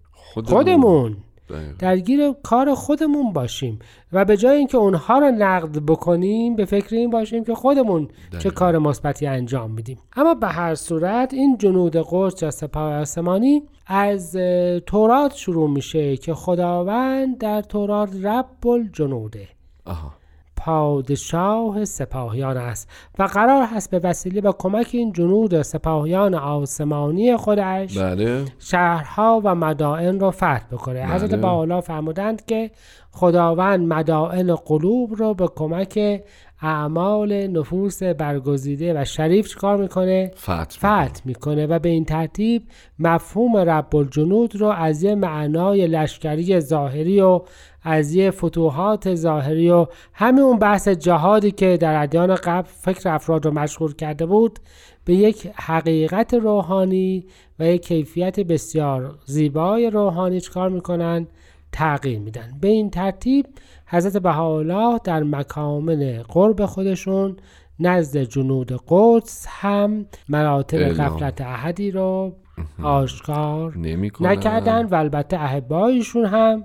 [0.45, 1.17] خودمون.
[1.49, 1.73] دقیقاً.
[1.79, 3.79] درگیر کار خودمون باشیم.
[4.13, 8.07] و به جای اینکه اونها رو نقد بکنیم به فکر این باشیم که خودمون
[8.39, 8.49] چه.
[8.49, 9.97] کار مثبتی انجام میدیم.
[10.15, 14.37] اما به هر صورت این جنود قدس یا سپاه آسمانی از
[14.85, 19.47] تورات شروع میشه که خداوند در تورات رب الجنوده.
[19.85, 20.20] آها.
[20.65, 27.97] پادشاه سپاهیان است و قرار هست به وسیله و کمک این جنود سپاهیان آسمانی خودش
[27.97, 31.13] بله شهرها و مدائن را فتح بکنه بله.
[31.13, 32.71] حضرت بحالا فرمودند که
[33.11, 36.23] خداوند مدائن قلوب رو به کمک
[36.61, 42.63] اعمال نفوس برگزیده و شریف چکار می‌کنه؟ فتح فتح می‌کنه و به این ترتیب
[42.99, 47.41] مفهوم رب الجنود رو از یه معنای لشکری ظاهری و
[47.83, 53.45] از یه فتوحات ظاهری و همین اون بحث جهادی که در ادیان قبل فکر افراد
[53.45, 54.59] رو مشغول کرده بود
[55.05, 57.25] به یک حقیقت روحانی
[57.59, 61.27] و یک کیفیت بسیار زیبای روحانی چکار می‌کنن
[61.71, 62.57] تغییر میدن.
[62.61, 63.45] به این ترتیب
[63.87, 67.37] حضرت بهاءالله در مکامن قرب خودشون
[67.79, 70.93] نزد جنود قدس هم مراتب.
[70.93, 72.35] غفلت احدی رو
[72.83, 73.77] آشکار
[74.21, 76.63] نکردن و البته احبایشون هم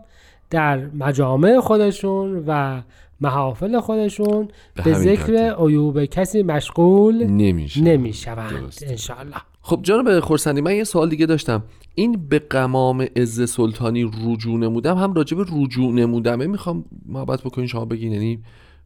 [0.51, 2.81] در مجامع خودشون و
[3.21, 4.49] محافل خودشون
[4.85, 5.55] به ذکر.
[5.59, 8.75] عیوب کسی مشغول نمیشه نمی‌شوند.
[8.83, 9.37] انشاءالله.
[9.61, 11.63] خب جناب خورسندی من یه سوال دیگه داشتم.
[11.95, 16.47] این به قمام عز سلطانی رجوع نمودم هم راجع به رجوع نمودمه.
[16.47, 18.13] می‌خوام محبت بکنین شما بگین.
[18.13, 18.39] یعنی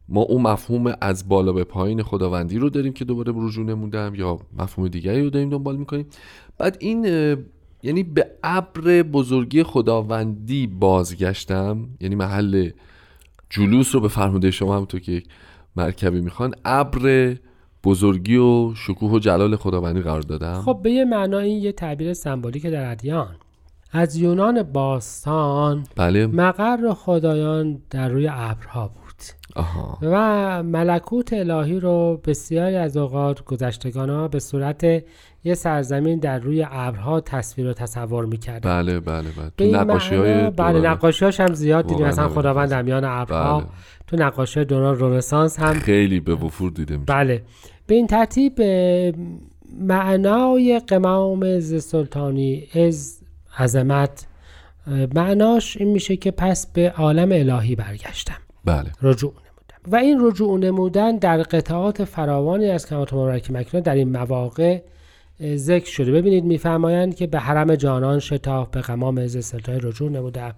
[0.09, 4.39] ما اون مفهوم از بالا به پایین خداوندی رو داریم که دوباره رجوع نمودم یا
[4.57, 6.05] مفهوم دیگری رو داریم دنبال می‌کنیم.
[6.57, 7.05] بعد این
[7.83, 11.89] یعنی به ابر بزرگی خداوندی بازگشتم.
[11.99, 12.69] یعنی محل
[13.51, 15.27] جلوس رو به فرموده شما همونطور که یک
[15.75, 16.53] مرکبی می‌خوان.
[16.65, 17.35] ابر
[17.83, 20.61] بزرگی و شکوه و جلال خداوندی قرار دادم.
[20.61, 23.35] خب به یه معنا این یه تعبیر سمبولیک در ادیان
[23.91, 26.27] از یونان باستان بله.
[26.27, 29.00] مقر خدایان در روی ابرها بود.
[29.55, 29.97] آها.
[30.01, 34.83] و ملکوت الهی رو بسیاری از اوقات گذشتگان ها به صورت
[35.43, 38.69] یه سرزمین در روی ابرها تصویر و تصور می‌کردن.
[38.69, 39.51] بله بله بله.
[39.57, 42.29] تو این نقاشی های بله نقاشی هم زیاد دیدیم مثلا.
[42.29, 43.69] خداوند در میان ابرها بله.
[44.07, 47.05] تو نقاشی دوران رنسانس هم خیلی به وفور دیده میشه.
[47.05, 47.43] بله.
[47.87, 48.61] به این ترتیب
[49.79, 53.17] معنای قمام از سلطانی از
[53.59, 54.27] عظمت
[55.15, 58.37] معناش این میشه که پس به عالم الهی برگشتم.
[58.65, 58.91] بله.
[59.01, 64.09] رجوع نمودم و این رجوع نمودن در قطعات فراوانی از کلمات مبارک مکنون در این
[64.09, 64.81] مواقع
[65.55, 66.11] ذکر شده.
[66.11, 70.53] ببینید میفرمایند که به حرم جانان شتاف به قمام از سلطانی رجوع نمودم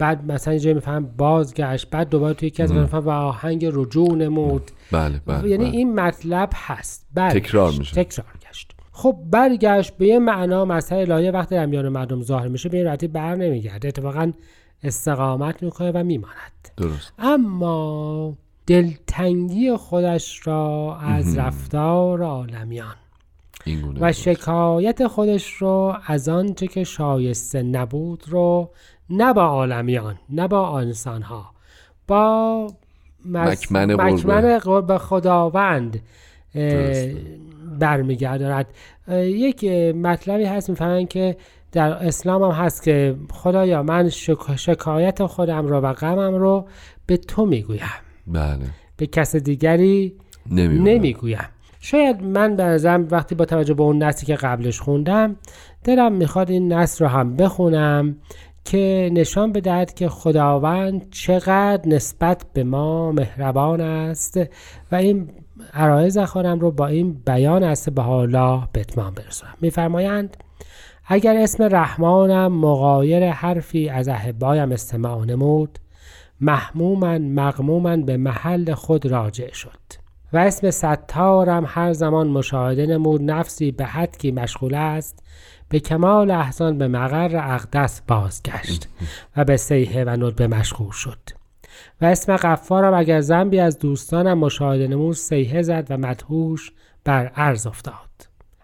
[0.00, 4.70] بعد مثلا جایی میفهم بازگشت بعد دوباره توی یکی از و آهنگ رجوع نمود.
[4.92, 5.76] بله بله یعنی بله.
[5.76, 7.06] این مطلب هست.
[7.14, 7.44] برگشت.
[7.44, 8.04] تکرار میشه.
[8.04, 8.72] تکرار گشت.
[8.92, 12.86] خب برگشت به یه معنا مسئله الهی وقتی در میان مردم ظاهر میشه به این
[12.86, 13.88] راحتی بر نمیگرده.
[13.88, 14.32] اتفاقا
[14.82, 16.68] استقامت می‌کنه و میماند.
[16.76, 17.12] درست.
[17.18, 22.94] اما دلتنگی خودش را از رفتار عالمیان
[24.00, 24.12] و.
[24.12, 28.70] شکایت خودش رو از آنچه که شایسته نبود رو
[29.10, 31.50] نه با عالمیان نه با انسانها
[32.08, 32.66] با
[33.24, 36.02] مس- مکمن قرب خداوند.
[37.78, 38.66] برمیگرداند.
[39.08, 39.64] اه، یک
[39.94, 41.36] مطلبی هست می‌فهمن که
[41.72, 46.68] در اسلام هم هست که خدایا من شک- شکایت خودم رو و غمم رو
[47.06, 47.80] به تو می‌گویم.
[48.26, 48.58] بله.
[48.96, 50.14] به کس دیگری
[50.50, 51.48] نمی‌گویم.
[51.80, 55.36] شاید من به نظرم وقتی با توجه به اون نسلی که قبلش خوندم
[55.84, 58.16] دلم می‌خواد این نسل رو هم بخونم
[58.64, 64.40] که نشان بدهد که خداوند چقدر نسبت به ما مهربان است
[64.92, 65.28] و این
[65.74, 69.54] عرایز خانم رو با این بیان است به حالا به اتمام برسونم.
[69.60, 70.36] میفرمایند؟
[71.12, 75.78] اگر اسم رحمانم مقایر حرفی از احبایم استماع نمود
[76.40, 79.78] محمومن مغمومن به محل خود راجع شد.
[80.32, 85.22] و اسم ستارم هر زمان مشاهده نمود نفسی به حدکی مشغول است
[85.68, 88.88] به کمال احسان به مقر اقدس بازگشت
[89.36, 91.18] و به سیحه و ندبه مشغول شد.
[92.00, 96.72] و اسم غفارم اگر زنبی از دوستانم مشاهده نمود سیحه زد و مدهوش
[97.04, 98.09] بر عرض افتاد.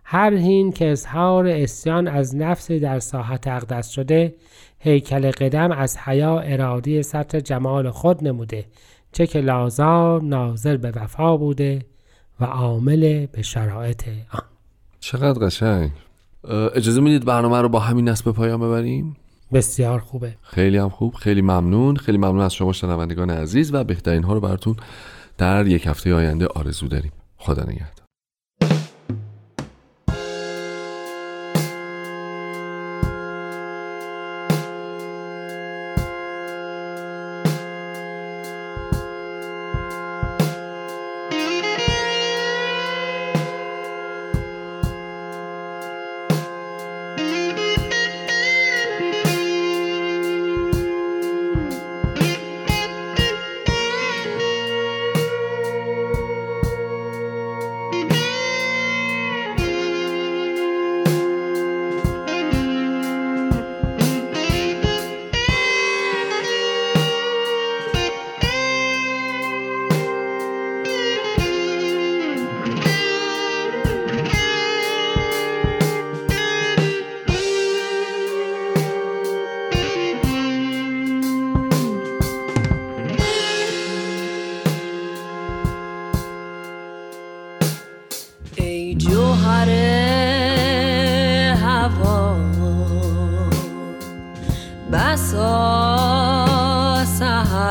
[0.08, 4.34] هر هین که اظهار اسیان از نفسی در ساحت اقدس شده
[4.78, 8.64] هیکل قدم از حیا ارادی سطر جمال خود نموده
[9.12, 11.86] چه که لازار ناظر به وفا بوده
[12.40, 14.42] و عامل به شرایط آن.
[15.00, 15.90] چقدر قشنگ.
[16.74, 19.16] اجازه می‌دید برنامه رو با همین نصب پایان ببریم؟
[19.52, 20.34] بسیار خوبه.
[20.42, 21.96] خیلی هم خوب خیلی ممنون.
[21.96, 24.76] خیلی ممنون از شما شنوندگان عزیز و بهترین ها رو براتون
[25.38, 27.12] در یک هفته آینده آرزو داریم.
[27.36, 28.05] خدا نگهدار.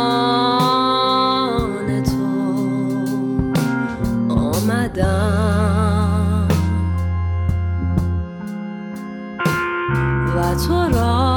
[2.04, 2.30] تو
[4.34, 5.70] آمدم.
[10.36, 11.29] و تو را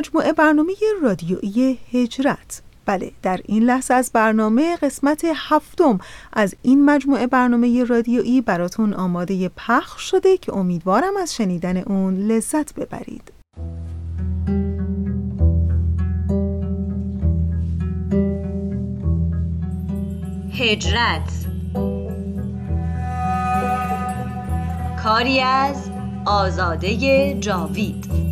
[0.00, 2.62] مجموعه برنامه رادیویی هجرت.
[2.86, 5.98] بله در این لحظه از برنامه قسمت هفتم
[6.32, 12.74] از این مجموعه برنامه رادیویی براتون آماده پخش شده که امیدوارم از شنیدن اون لذت
[12.74, 13.32] ببرید.
[20.52, 21.30] هجرت.
[25.02, 25.90] کاری از
[26.26, 28.29] آزاده جاوید.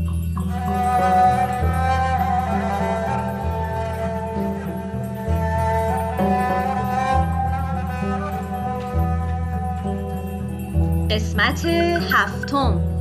[11.11, 11.67] قسمت
[12.13, 12.98] هفتم.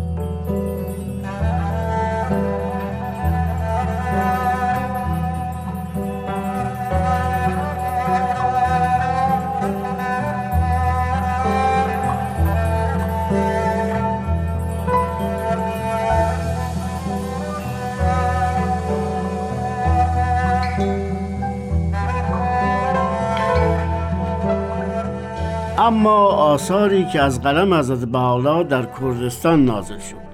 [25.88, 30.27] اما آثاری که از قلم حضرت بحالا در کردستان نازل شد.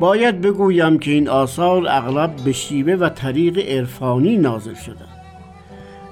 [0.00, 5.04] باید بگویم که این آثار اغلب به شیوه و طریق عرفانی نازل شده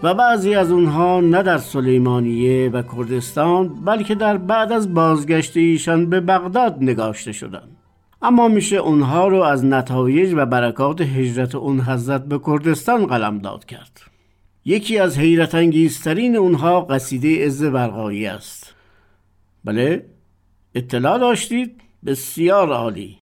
[0.03, 6.11] و بعضی از اونها نه در سلیمانیه و کردستان بلکه در بعد از بازگشت ایشان
[6.11, 7.77] به بغداد نگاشته شدند.
[8.23, 13.65] اما میشه اونها رو از نتایج و برکات هجرت اون حضرت به کردستان قلم داد
[13.65, 14.12] کرد.
[14.65, 18.75] یکی از حیرت انگیزترین اونها قصیده عز برقایی است.
[19.65, 20.07] بله
[20.75, 23.19] اطلاع داشتید؟ بسیار عالی.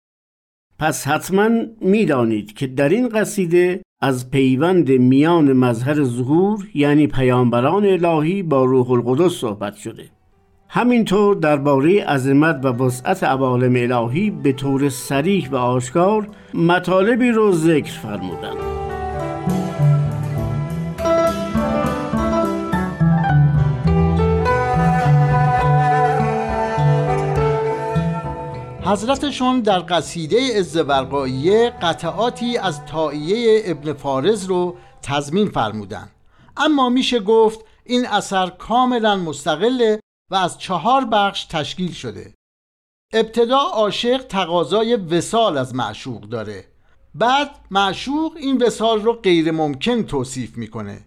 [0.78, 8.42] پس حتما می‌دانید که در این قصیده از پیوند میان مظهر ظهور یعنی پیامبران الهی
[8.42, 10.10] با روح القدس صحبت شده.
[10.68, 17.92] همینطور درباره عظمت و وسعت عوالم الهی به طور سریح و آشکار مطالبی رو ذکر
[17.92, 18.79] فرمودند.
[28.84, 36.10] حضرتشون در قصیده ازدورقاییه قطعاتی از تائیه ابن فارز رو تضمین فرمودن
[36.56, 40.00] اما میشه گفت این اثر کاملا مستقله
[40.30, 42.34] و از چهار بخش تشکیل شده.
[43.12, 46.64] ابتدا عاشق تقاضای وسال از معشوق داره.
[47.14, 51.00] بعد معشوق این وسال رو غیر ممکن توصیف می‌کنه.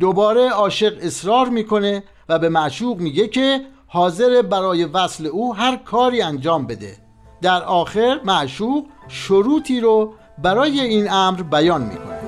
[0.00, 6.22] دوباره عاشق اصرار می‌کنه و به معشوق میگه که حاضر برای وصل او هر کاری
[6.22, 7.09] انجام بده.
[7.42, 12.20] در آخر معشوق شروطی رو برای این امر بیان می‌کنه.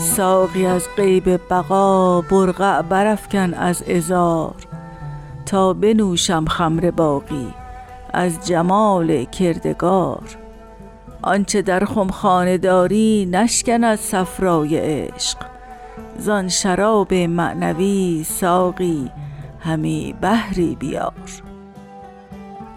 [0.00, 4.54] ساقی از غیب بقا برقع برفکن از ازار
[5.46, 7.54] تا بنوشم خمر باقی
[8.12, 10.22] از جمال کردگار.
[11.22, 15.47] آنچه در خمخانه داری نشکن از صفرای عشق
[16.18, 19.10] زان شراب معنوی ساقی
[19.60, 21.42] همی بهری بیار.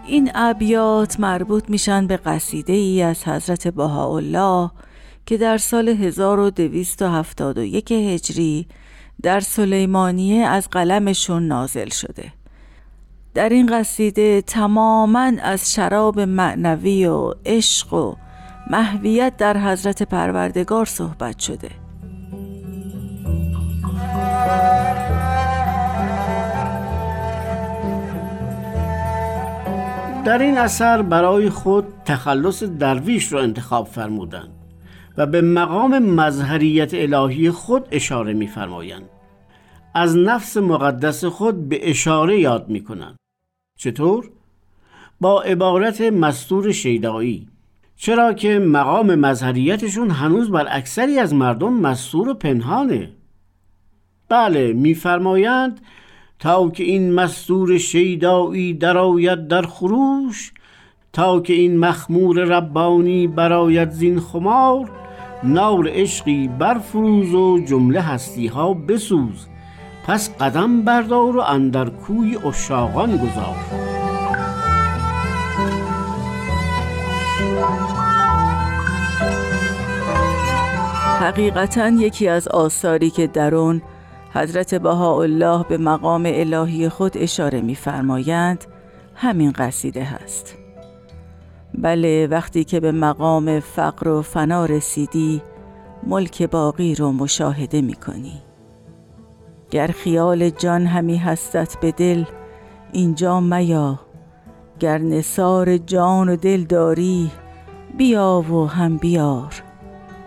[0.06, 4.70] این ابیات مربوط میشن به قصیده ای از حضرت بهاءالله
[5.26, 8.66] که در سال 1271 هجری
[9.22, 12.32] در سلیمانیه از قلمشون نازل شده.
[13.34, 18.14] در این قصیده تماما از شراب معنوی و عشق و
[18.70, 21.81] محویت در حضرت پروردگار صحبت شده.
[30.24, 34.50] در این اثر برای خود تخلص درویش را انتخاب فرمودند
[35.16, 39.08] و به مقام مظهریت الهی خود اشاره می‌فرمایند.
[39.94, 43.16] از نفس مقدس خود به اشاره یاد می‌کنند.
[43.78, 44.30] چطور؟
[45.20, 47.48] با عبارت مستور شیدایی.
[47.96, 53.12] چرا که مقام مظهریتشون هنوز بر اکثری از مردم مستور و پنهانه.
[54.32, 55.80] بله میفرمایند
[56.38, 60.52] تا که این مستور شیدایی درآید در خروش
[61.12, 64.90] تا که این مخمور ربانی براید زین خمار
[65.44, 69.46] نار عشقی برفروز و جمله هستی ها بسوز.
[70.06, 73.56] پس قدم بردار و اندر کوی اشاقان گذار.
[81.20, 83.82] حقیقتا یکی از آثاری که درون
[84.34, 88.64] حضرت بهاءالله به مقام الهی خود اشاره می‌فرمایند
[89.14, 90.54] همین قصیده هست.
[91.74, 95.42] بله وقتی که به مقام فقر و فنا رسیدی
[96.06, 98.42] ملک باقی رو مشاهده می‌کنی.
[99.70, 102.24] گر خیال جان همی هستت به دل
[102.92, 104.00] اینجا میا.
[104.80, 107.30] گر نصار جان و دل داری
[107.98, 109.62] بیا و هم بیار.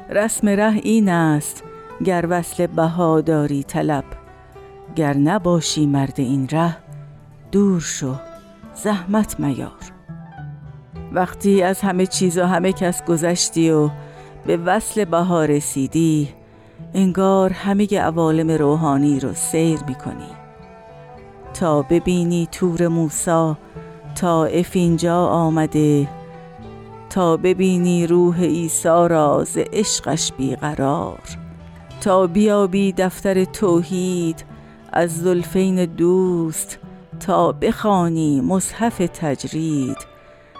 [0.09, 1.63] رسم ره این است
[2.03, 4.03] گر وصل بهاداری طلب
[4.95, 6.77] گر نباشی مرد این ره
[7.51, 8.15] دور شو
[8.73, 9.71] زحمت میار.
[11.11, 13.89] وقتی از همه چیز و همه کس گذشتی و
[14.45, 16.29] به وصل بها رسیدی
[16.93, 20.29] انگار همه عوالم روحانی رو سیر می‌کنی.
[21.53, 23.57] تا ببینی تور موسا
[24.15, 26.07] تا اینجا آمده
[27.09, 31.44] تا ببینی روح عیسی را ز عشقش بیقرار.
[32.05, 34.45] تا بیابی دفتر توحید
[34.93, 36.79] از زلفین دوست
[37.19, 39.97] تا بخوانی مصحف تجرید.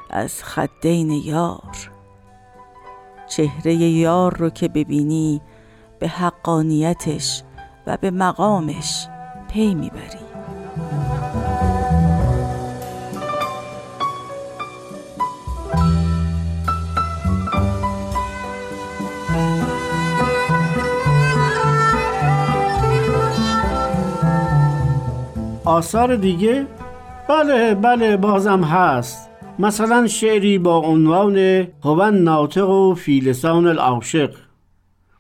[0.09, 1.91] از خدین یار
[3.29, 5.41] چهره یار رو که ببینی
[5.99, 7.43] به حقانیتش
[7.87, 9.07] و به مقامش
[9.47, 10.25] پی می‌بری.
[25.65, 26.67] آثار دیگه؟
[27.29, 29.29] بله بله بازم هست.
[29.59, 34.35] مثلا شعری با عنوان هون ناطق و فیلسان العاشق.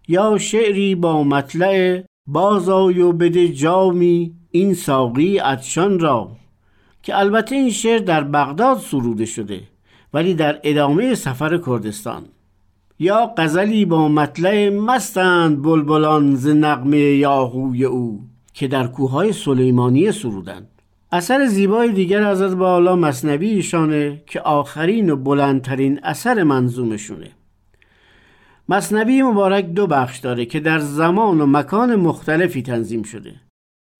[0.07, 6.31] یا شعری با مطلع بازای و بده جامی این ساقی ادشان را.
[7.03, 9.61] که البته این شعر در بغداد سروده شده
[10.13, 12.23] ولی در ادامه سفر کردستان.
[12.99, 18.34] یا غزلی با مطلع مستند بلبلان ز نغمه یاهوی او.
[18.55, 20.67] که در کوههای سلیمانیه سرودند
[21.11, 27.31] اثر زیبای دیگر حضرت بالا مصنوی ایشانه که آخرین و بلندترین اثر منظومشونه.
[28.69, 33.35] مصنوی مبارک دو بخش داره که در زمان و مکان مختلفی تنظیم شده.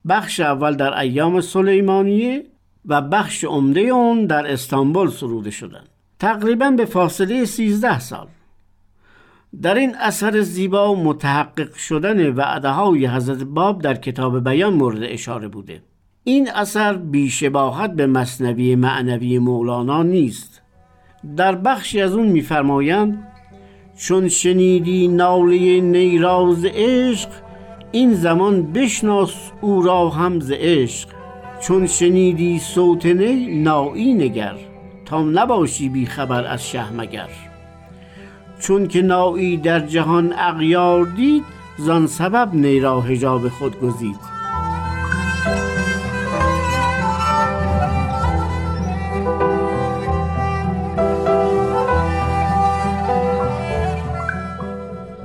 [0.09, 2.43] بخش اول در ایام سلیمانیه
[2.85, 5.83] و بخش عمده اون در استانبول سروده شدن
[6.19, 8.27] تقریبا به فاصله 13 سال.
[9.61, 15.47] در این اثر زیبا متحقق شدن وعده های حضرت باب در کتاب بیان مورد اشاره
[15.47, 15.81] بوده.
[16.23, 20.61] این اثر بیشباهت به مصنوی معنوی مولانا نیست.
[21.37, 23.27] در بخشی از اون میفرمایند
[23.97, 27.29] چون شنیدی ناله نیراز عشق
[27.91, 31.09] این زمان بشناس او را هم ز عشق.
[31.61, 34.55] چون شنیدی صوت نی نایی نگر
[35.05, 37.29] تا نباشی بی خبر از شه مگر.
[38.59, 41.43] چون که نایی در جهان اغیار دید
[41.77, 44.35] زان سبب نی را حجاب خود گزید.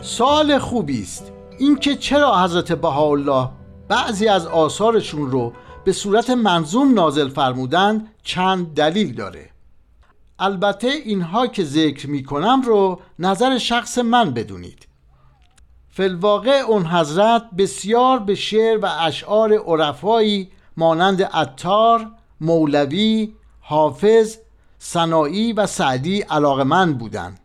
[0.03, 3.49] سال خوبی است اینکه چرا حضرت بهاءالله
[3.89, 5.53] بعضی از آثارشون رو
[5.85, 9.51] به صورت منظوم نازل فرمودند چند دلیل داره.
[10.41, 14.87] البته اینها که ذکر می کنم رو نظر شخص من بدونید.
[15.91, 22.11] فلواقع اون حضرت بسیار به شعر و اشعار عرفایی مانند عطار،
[22.41, 24.37] مولوی، حافظ،
[24.79, 26.25] سنایی و سعدی
[26.65, 27.41] من بودند.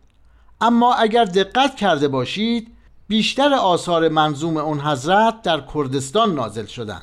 [0.60, 2.76] اما اگر دقت کرده باشید
[3.08, 7.02] بیشتر آثار منظوم اون حضرت در کردستان نازل شدند.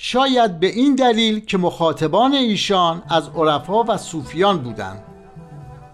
[0.00, 5.02] شاید به این دلیل که مخاطبان ایشان از عرفا و صوفیان بودند.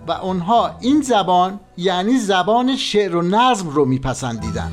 [0.08, 4.72] و آنها این زبان یعنی زبان شعر و نظم رو میپسندیدند.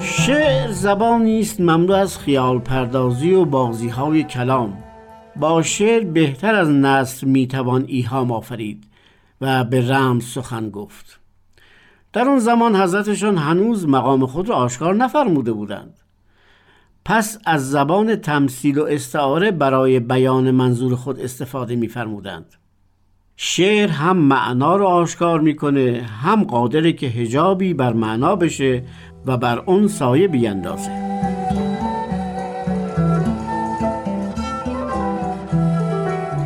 [0.00, 4.84] شعر زبانی است مملو از خیال پردازی و بازی های کلام.
[5.36, 8.84] با شعر بهتر از نصر می‌توان ایهام آفرید
[9.40, 11.23] و به رمز سخن گفت.
[12.14, 16.00] در آن زمان حضرتشان هنوز مقام خود را آشکار نفرموده بودند.
[17.04, 22.54] پس از زبان تمثیل و استعاره برای بیان منظور خود استفاده میفرمودند.
[23.36, 28.82] شعر هم معنا رو آشکار می‌کنه هم قادره که هجابی بر معنا بشه
[29.26, 30.90] و بر اون سایه بیندازه.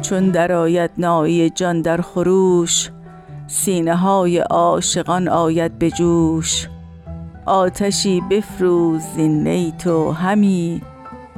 [0.03, 2.91] چون در آید نایی جان در خروش
[3.51, 6.69] سینه های عاشقان آید به جوش.
[7.47, 10.83] آتشی بفروز زین تو همی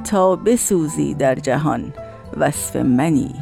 [0.03, 1.93] تا بسوزی در جهان
[2.37, 3.35] وصف منی.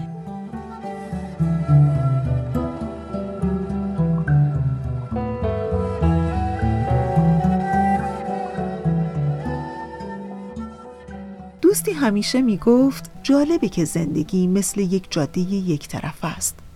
[11.61, 16.68] دوستی همیشه می‌گفت جالبه که زندگی مثل یک جاده یک طرف است.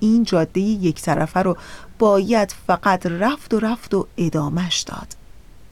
[0.00, 1.56] این جاده یک طرفه رو
[1.98, 5.16] باید فقط رفت و رفت و ادامش داد.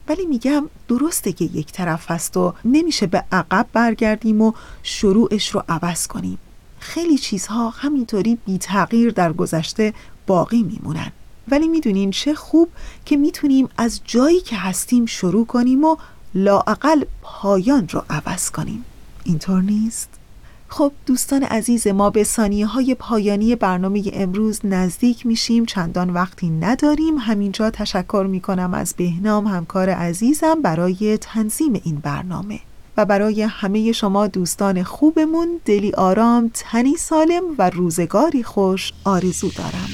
[0.07, 4.53] ولی میگم درسته که یک طرف هست و نمیشه به عقب برگردیم و
[4.83, 6.37] شروعش رو عوض کنیم.
[6.79, 9.93] خیلی چیزها همینطوری بی تغییر در گذشته
[10.27, 11.11] باقی میمونن.
[11.47, 12.69] ولی می‌دونین چه خوب
[13.05, 15.97] که می‌تونیم از جایی که هستیم شروع کنیم و
[16.35, 18.85] لاعقل پایان رو عوض کنیم.
[19.23, 20.18] اینطور نیست؟
[20.71, 25.65] خب دوستان عزیز ما به ثانیه های پایانی برنامه امروز نزدیک میشیم.
[25.65, 32.59] چندان وقتی نداریم همینجا تشکر می‌کنم از بهنام همکار عزیزم برای تنظیم این برنامه.
[32.97, 39.89] و برای همه شما دوستان خوبمون دلی آرام تنی سالم و روزگاری خوش آرزو دارم.